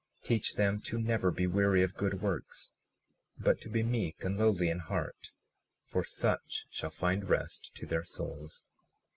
37:34 0.23 0.27
Teach 0.29 0.53
them 0.55 0.81
to 0.81 0.99
never 0.99 1.29
be 1.29 1.45
weary 1.45 1.83
of 1.83 1.93
good 1.93 2.23
works, 2.23 2.73
but 3.37 3.61
to 3.61 3.69
be 3.69 3.83
meek 3.83 4.23
and 4.23 4.35
lowly 4.39 4.67
in 4.67 4.79
heart; 4.79 5.31
for 5.83 6.03
such 6.03 6.65
shall 6.71 6.89
find 6.89 7.29
rest 7.29 7.75
to 7.75 7.85
their 7.85 8.03
souls. 8.03 8.63